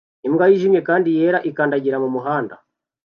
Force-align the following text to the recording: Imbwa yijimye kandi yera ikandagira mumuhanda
Imbwa 0.27 0.45
yijimye 0.51 0.81
kandi 0.87 1.07
yera 1.17 1.39
ikandagira 1.49 1.97
mumuhanda 2.03 2.55